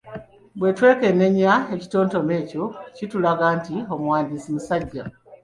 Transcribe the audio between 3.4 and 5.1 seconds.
nti omuwandiisi musajja.